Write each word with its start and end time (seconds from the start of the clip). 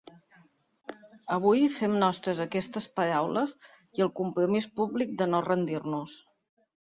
Avui 1.35 1.59
fem 1.73 1.97
nostres 2.03 2.41
aquestes 2.45 2.87
paraules 3.01 3.53
i 3.99 4.05
el 4.07 4.11
compromís 4.23 4.69
públic 4.79 5.15
de 5.23 5.31
no 5.35 5.43
rendir-nos. 5.49 6.17